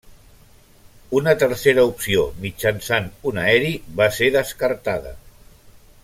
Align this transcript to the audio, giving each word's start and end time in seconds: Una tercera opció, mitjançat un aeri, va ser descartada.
Una 1.19 1.33
tercera 1.43 1.83
opció, 1.91 2.23
mitjançat 2.45 3.29
un 3.33 3.41
aeri, 3.45 3.73
va 4.01 4.07
ser 4.19 4.31
descartada. 4.41 5.13